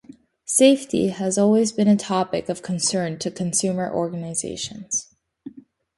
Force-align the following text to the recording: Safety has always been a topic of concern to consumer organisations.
Safety 0.47 1.09
has 1.09 1.37
always 1.37 1.71
been 1.71 1.87
a 1.87 1.95
topic 1.95 2.49
of 2.49 2.63
concern 2.63 3.19
to 3.19 3.29
consumer 3.29 3.87
organisations. 3.93 5.13